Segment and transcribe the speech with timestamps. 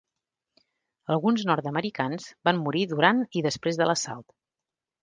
[1.17, 4.33] Alguns nord-americans van morir durant i després de l'assalt.